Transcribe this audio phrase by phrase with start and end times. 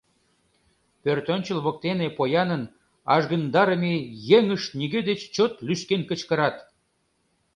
[1.03, 2.63] Пӧртӧнчыл воктене поянын
[3.15, 3.93] ажгындарыме
[4.37, 6.55] еҥышт нигӧ деч чот лӱшкен кычкырат.